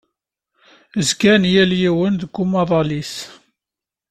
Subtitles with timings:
[1.07, 3.13] Zgan yal yiwen deg umaḍal-is.